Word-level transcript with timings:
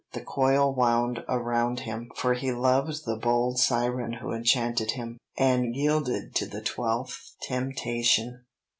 The 0.13 0.21
coil 0.21 0.73
wound 0.73 1.19
around 1.29 1.81
him, 1.81 2.09
for 2.15 2.33
he 2.33 2.51
loved 2.51 3.05
the 3.05 3.15
bold 3.17 3.59
siren 3.59 4.13
who 4.13 4.31
enchanted 4.31 4.93
him, 4.93 5.19
and 5.37 5.75
yielded 5.75 6.33
to 6.37 6.47
the 6.47 6.61
twelfth 6.63 7.35
temptation. 7.43 8.45